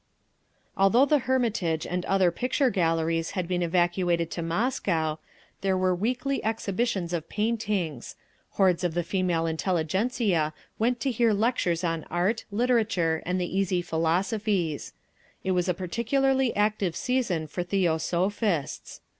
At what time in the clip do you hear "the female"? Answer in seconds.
8.95-9.43